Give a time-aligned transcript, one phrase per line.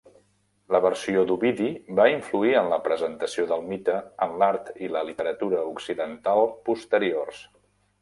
[0.75, 1.67] La versió d'Ovidi
[1.99, 7.49] va influir en la presentació del mite en l'art i la literatura occidentals posteriors.